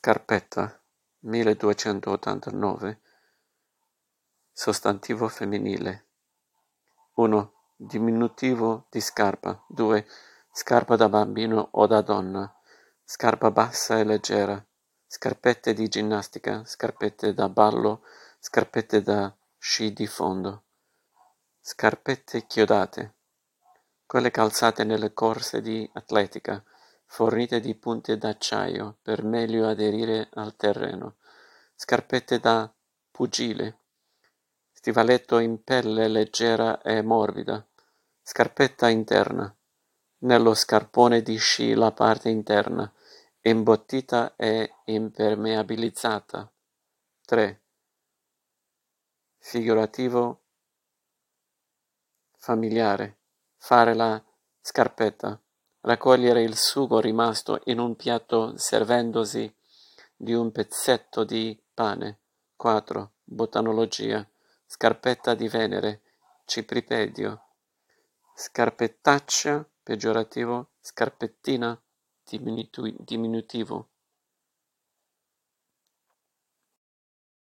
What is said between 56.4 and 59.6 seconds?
il sugo rimasto in un piatto servendosi